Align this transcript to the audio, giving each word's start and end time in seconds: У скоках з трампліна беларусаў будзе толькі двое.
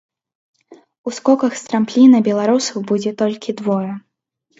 У 1.09 1.11
скоках 1.17 1.51
з 1.59 1.67
трампліна 1.67 2.21
беларусаў 2.29 2.79
будзе 2.93 3.13
толькі 3.21 3.55
двое. 3.61 3.91